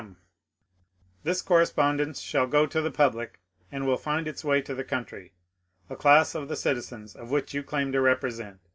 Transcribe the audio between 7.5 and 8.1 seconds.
you claim to